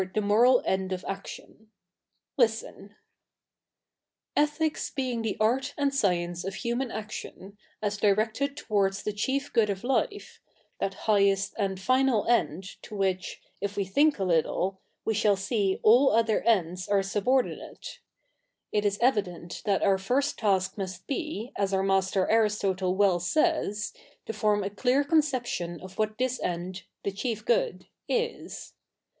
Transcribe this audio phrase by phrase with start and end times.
[0.01, 1.67] The Mo7 al Etid of ActioiiT
[2.35, 2.95] Listen
[4.35, 9.69] —'Ethics being the art and science of human action^ as directed towards the chief good
[9.69, 10.41] of life—
[10.79, 15.79] that highest and final end^ to which, if we think a little^ we shall see
[15.83, 17.99] all other ends aj e subordinate;
[18.71, 23.93] it is evide?it that our first task inust be, as our master Aristotle well says,
[24.25, 28.73] to form a clear conception of ivhat this end, the chief good, is.